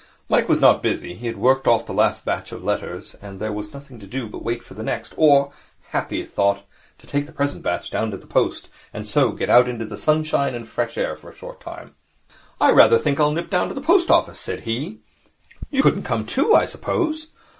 Mike 0.29 0.49
was 0.49 0.59
not 0.59 0.81
busy. 0.81 1.13
He 1.13 1.27
had 1.27 1.37
worked 1.37 1.67
off 1.67 1.85
the 1.85 1.93
last 1.93 2.25
batch 2.25 2.51
of 2.51 2.63
letters, 2.63 3.15
and 3.21 3.39
there 3.39 3.53
was 3.53 3.71
nothing 3.71 3.99
to 3.99 4.07
do 4.07 4.27
but 4.27 4.39
to 4.39 4.43
wait 4.43 4.63
for 4.63 4.73
the 4.73 4.81
next, 4.81 5.13
or 5.15 5.51
happy 5.89 6.25
thought 6.25 6.63
to 6.97 7.05
take 7.05 7.27
the 7.27 7.31
present 7.31 7.61
batch 7.61 7.91
down 7.91 8.09
to 8.09 8.17
the 8.17 8.25
post, 8.25 8.67
and 8.95 9.05
so 9.05 9.31
get 9.31 9.47
out 9.51 9.69
into 9.69 9.85
the 9.85 9.99
sunshine 9.99 10.55
and 10.55 10.67
fresh 10.67 10.97
air 10.97 11.15
for 11.15 11.29
a 11.29 11.35
short 11.37 11.59
time. 11.61 11.93
'I 12.59 12.71
rather 12.71 12.97
think 12.97 13.19
I'll 13.19 13.29
nip 13.31 13.51
down 13.51 13.67
to 13.67 13.75
the 13.75 13.79
post 13.79 14.09
office,' 14.09 14.39
said 14.39 14.61
he, 14.61 15.01
'You 15.69 15.83
couldn't 15.83 16.01
come 16.01 16.25
too, 16.25 16.55
I 16.55 16.65
suppose?' 16.65 17.27